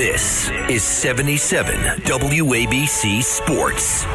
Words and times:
This 0.00 0.48
is 0.70 0.82
77 0.82 1.74
WABC 2.04 3.22
Sports. 3.22 4.06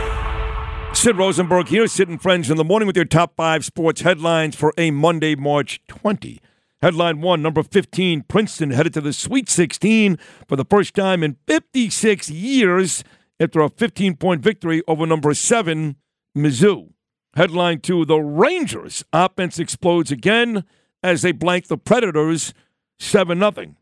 Sid 0.99 1.15
Rosenberg 1.15 1.67
here, 1.67 1.85
Sid 1.85 2.09
and 2.09 2.19
Friends 2.19 2.49
in 2.49 2.57
the 2.57 2.63
morning 2.63 2.87
with 2.87 2.95
your 2.95 3.05
top 3.05 3.35
five 3.35 3.63
sports 3.63 4.01
headlines 4.01 4.55
for 4.55 4.73
a 4.79 4.89
Monday, 4.89 5.35
March 5.35 5.79
20. 5.87 6.41
Headline 6.81 7.21
one, 7.21 7.43
number 7.43 7.61
15, 7.61 8.23
Princeton 8.23 8.71
headed 8.71 8.95
to 8.95 9.01
the 9.01 9.13
Sweet 9.13 9.47
16 9.47 10.17
for 10.47 10.55
the 10.55 10.65
first 10.65 10.95
time 10.95 11.21
in 11.21 11.37
56 11.45 12.31
years 12.31 13.03
after 13.39 13.59
a 13.61 13.69
15 13.69 14.15
point 14.15 14.41
victory 14.41 14.81
over 14.87 15.05
number 15.05 15.35
seven, 15.35 15.97
Mizzou. 16.35 16.93
Headline 17.35 17.81
two, 17.81 18.05
the 18.05 18.17
Rangers 18.17 19.05
offense 19.13 19.59
explodes 19.59 20.11
again 20.11 20.63
as 21.03 21.21
they 21.21 21.31
blank 21.31 21.67
the 21.67 21.77
Predators 21.77 22.55
7 22.97 23.37
0. 23.37 23.75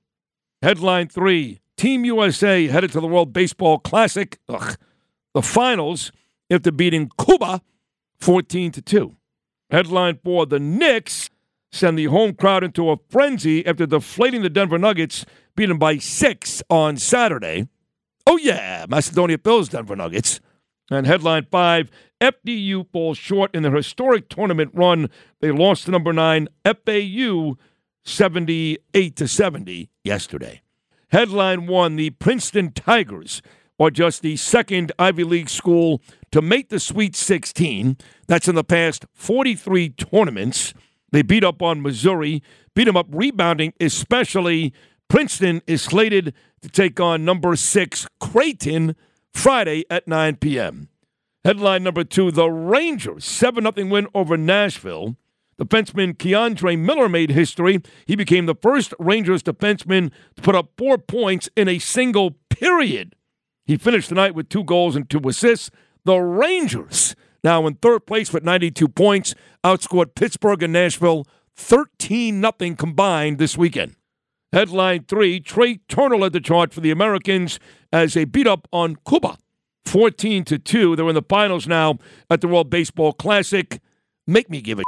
Headline 0.62 1.08
three, 1.08 1.62
Team 1.78 2.06
USA 2.06 2.68
headed 2.68 2.92
to 2.92 3.00
the 3.00 3.08
World 3.08 3.34
Baseball 3.34 3.80
Classic, 3.80 4.38
ugh, 4.48 4.78
the 5.34 5.42
finals, 5.42 6.12
after 6.50 6.72
beating 6.72 7.10
Cuba 7.24 7.62
14 8.20 8.72
to 8.72 8.82
2. 8.82 9.16
Headline 9.70 10.20
four 10.24 10.46
The 10.46 10.60
Knicks 10.60 11.30
send 11.72 11.98
the 11.98 12.06
home 12.06 12.36
crowd 12.36 12.64
into 12.64 12.92
a 12.92 12.98
frenzy 13.10 13.66
after 13.66 13.86
deflating 13.86 14.44
the 14.44 14.50
Denver 14.50 14.78
Nuggets, 14.78 15.26
beaten 15.56 15.78
by 15.78 15.98
six 15.98 16.62
on 16.70 16.98
Saturday. 16.98 17.68
Oh, 18.28 18.38
yeah, 18.38 18.86
Macedonia 18.88 19.38
Phil's 19.38 19.70
Denver 19.70 19.96
Nuggets. 19.96 20.40
And 20.92 21.08
headline 21.08 21.48
five 21.50 21.90
FDU 22.22 22.90
falls 22.92 23.18
short 23.18 23.54
in 23.56 23.64
their 23.64 23.76
historic 23.76 24.30
tournament 24.30 24.72
run. 24.74 25.10
They 25.42 25.52
lost 25.52 25.86
to 25.86 25.92
number 25.92 26.14
nine 26.14 26.48
FAU 26.64 27.56
78 28.06 29.16
to 29.16 29.28
70 29.28 29.90
yesterday. 30.04 30.63
Headline 31.14 31.68
one 31.68 31.96
The 31.96 32.10
Princeton 32.10 32.72
Tigers 32.72 33.44
are 33.80 33.92
just 33.92 34.24
the 34.24 34.36
second 34.36 34.92
Ivy 34.98 35.24
League 35.24 35.48
school 35.48 36.02
to 36.32 36.42
make 36.42 36.70
the 36.70 36.80
Sweet 36.80 37.16
16. 37.16 37.98
That's 38.26 38.48
in 38.48 38.56
the 38.56 38.64
past 38.64 39.06
43 39.14 39.90
tournaments. 39.90 40.74
They 41.12 41.22
beat 41.22 41.44
up 41.44 41.62
on 41.62 41.84
Missouri, 41.84 42.42
beat 42.74 42.86
them 42.86 42.98
up 42.98 43.06
rebounding, 43.12 43.74
especially. 43.80 44.74
Princeton 45.08 45.62
is 45.68 45.84
slated 45.84 46.34
to 46.64 46.70
take 46.70 47.00
on 47.00 47.24
number 47.24 47.56
six 47.56 48.08
Creighton 48.20 48.96
Friday 49.32 49.84
at 49.92 50.08
9 50.08 50.38
p.m. 50.38 50.90
Headline 51.46 51.84
number 51.84 52.04
two 52.04 52.32
The 52.32 52.50
Rangers, 52.50 53.24
7 53.24 53.72
0 53.72 53.88
win 53.88 54.08
over 54.16 54.36
Nashville. 54.36 55.16
Defenseman 55.60 56.16
K'Andre 56.18 56.78
Miller 56.78 57.08
made 57.08 57.32
history. 57.32 57.82
He 58.06 58.16
became 58.16 58.46
the 58.46 58.56
first 58.56 58.94
Rangers 59.00 59.44
defenseman 59.44 60.12
to 60.36 60.42
put 60.42 60.56
up 60.56 60.72
four 60.78 60.98
points 60.98 61.50
in 61.56 61.68
a 61.68 61.80
single 61.80 62.32
period. 62.50 63.16
He 63.66 63.78
finished 63.78 64.10
the 64.10 64.16
night 64.16 64.36
with 64.36 64.50
two 64.50 64.64
goals 64.64 64.96
and 64.96 65.10
two 65.10 65.22
assists. 65.28 65.70
The 66.06 66.18
Rangers, 66.18 67.16
now 67.44 67.66
in 67.68 67.76
third 67.76 68.06
place 68.06 68.34
with 68.34 68.44
92 68.44 68.88
points, 68.90 69.36
outscored 69.64 70.16
Pittsburgh 70.16 70.64
and 70.64 70.74
Nashville 70.74 71.26
13 71.56 72.42
0 72.42 72.76
combined 72.76 73.38
this 73.38 73.58
weekend. 73.58 73.96
Headline 74.52 75.06
three 75.06 75.40
Trea 75.40 75.80
Turner 75.88 76.18
led 76.18 76.34
the 76.34 76.40
charge 76.42 76.74
for 76.74 76.82
the 76.82 76.92
Americans 76.92 77.60
as 77.92 78.14
they 78.14 78.26
beat 78.26 78.48
up 78.48 78.68
on 78.72 78.98
Cuba 79.08 79.38
14 79.86 80.46
to 80.46 80.60
2. 80.60 80.96
They're 80.96 81.10
in 81.10 81.16
the 81.16 81.22
finals 81.22 81.68
now 81.68 81.98
at 82.30 82.42
the 82.42 82.48
World 82.48 82.70
Baseball 82.70 83.14
Classic. 83.14 83.80
Make 84.28 84.50
me 84.50 84.62
give 84.62 84.80
a 84.80 84.84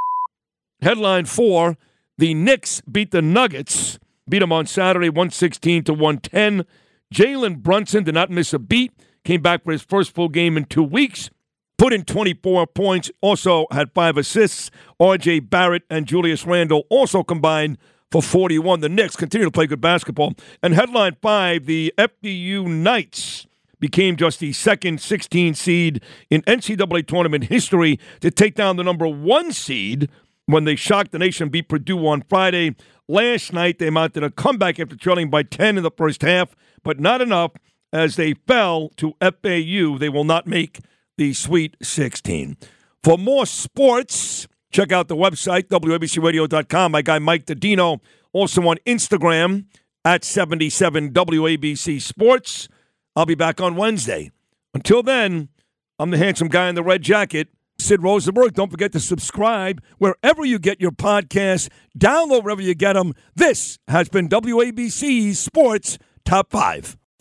Headline 0.85 1.25
four 1.25 1.77
The 2.19 2.35
Knicks 2.35 2.81
beat 2.81 3.09
the 3.09 3.23
Nuggets, 3.23 3.97
beat 4.29 4.37
them 4.37 4.51
on 4.51 4.67
Saturday 4.67 5.09
116 5.09 5.85
to 5.85 5.93
110. 5.93 6.63
Jalen 7.11 7.63
Brunson 7.63 8.03
did 8.03 8.13
not 8.13 8.29
miss 8.29 8.53
a 8.53 8.59
beat, 8.59 8.91
came 9.23 9.41
back 9.41 9.63
for 9.63 9.71
his 9.71 9.81
first 9.81 10.13
full 10.13 10.29
game 10.29 10.57
in 10.57 10.65
two 10.65 10.83
weeks, 10.83 11.31
put 11.79 11.91
in 11.91 12.05
24 12.05 12.67
points, 12.67 13.09
also 13.21 13.65
had 13.71 13.95
five 13.95 14.15
assists. 14.15 14.69
RJ 15.01 15.49
Barrett 15.49 15.81
and 15.89 16.05
Julius 16.05 16.45
Randle 16.45 16.83
also 16.91 17.23
combined 17.23 17.79
for 18.11 18.21
41. 18.21 18.81
The 18.81 18.87
Knicks 18.87 19.15
continue 19.15 19.45
to 19.45 19.51
play 19.51 19.65
good 19.65 19.81
basketball. 19.81 20.35
And 20.61 20.75
headline 20.75 21.17
five 21.19 21.65
The 21.65 21.95
FDU 21.97 22.67
Knights 22.67 23.47
became 23.79 24.17
just 24.17 24.39
the 24.39 24.53
second 24.53 25.01
16 25.01 25.55
seed 25.55 26.03
in 26.29 26.43
NCAA 26.43 27.07
tournament 27.07 27.45
history 27.45 27.99
to 28.19 28.29
take 28.29 28.53
down 28.53 28.77
the 28.77 28.83
number 28.83 29.07
one 29.07 29.51
seed 29.51 30.09
when 30.45 30.65
they 30.65 30.75
shocked 30.75 31.11
the 31.11 31.19
nation, 31.19 31.49
beat 31.49 31.69
Purdue 31.69 32.05
on 32.07 32.21
Friday. 32.23 32.75
Last 33.07 33.53
night, 33.53 33.79
they 33.79 33.89
mounted 33.89 34.23
a 34.23 34.31
comeback 34.31 34.79
after 34.79 34.95
trailing 34.95 35.29
by 35.29 35.43
10 35.43 35.77
in 35.77 35.83
the 35.83 35.91
first 35.91 36.21
half, 36.21 36.55
but 36.83 36.99
not 36.99 37.21
enough 37.21 37.51
as 37.93 38.15
they 38.15 38.33
fell 38.33 38.89
to 38.97 39.15
FAU. 39.21 39.97
They 39.97 40.09
will 40.09 40.23
not 40.23 40.47
make 40.47 40.79
the 41.17 41.33
Sweet 41.33 41.77
16. 41.81 42.57
For 43.03 43.17
more 43.17 43.45
sports, 43.45 44.47
check 44.71 44.91
out 44.91 45.07
the 45.07 45.15
website, 45.15 45.67
WABCRadio.com. 45.67 46.91
My 46.91 47.01
guy 47.01 47.19
Mike 47.19 47.45
Dodino, 47.45 47.99
also 48.33 48.61
on 48.67 48.77
Instagram 48.85 49.65
at 50.03 50.23
77WABC 50.23 52.01
Sports. 52.01 52.67
I'll 53.15 53.25
be 53.25 53.35
back 53.35 53.61
on 53.61 53.75
Wednesday. 53.75 54.31
Until 54.73 55.01
then, 55.01 55.49
I'm 55.97 56.11
the 56.11 56.17
handsome 56.17 56.49
guy 56.49 56.67
in 56.67 56.75
the 56.75 56.83
red 56.83 57.01
jacket. 57.01 57.47
Sid 57.85 58.01
Rosenberg. 58.01 58.55
Don't 58.55 58.71
forget 58.71 58.91
to 58.93 58.99
subscribe 58.99 59.81
wherever 59.99 60.43
you 60.43 60.57
get 60.57 60.81
your 60.81 60.91
podcasts. 60.91 61.69
Download 61.97 62.43
wherever 62.43 62.61
you 62.61 62.73
get 62.73 62.93
them. 62.93 63.13
This 63.35 63.77
has 63.87 64.09
been 64.09 64.27
WABC 64.27 65.35
Sports 65.35 65.99
Top 66.25 66.49
5. 66.49 66.97